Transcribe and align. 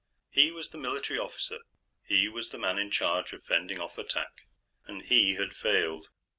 He 0.31 0.49
was 0.49 0.71
the 0.71 0.79
Military 0.79 1.19
Officer; 1.19 1.59
he 2.03 2.27
was 2.27 2.49
the 2.49 2.57
Man 2.57 2.79
In 2.79 2.89
Charge 2.89 3.33
of 3.33 3.43
Fending 3.43 3.79
Off 3.79 3.99
Attack. 3.99 4.47
And 4.87 5.03
he 5.03 5.35
had 5.35 5.55
failed. 5.55 6.09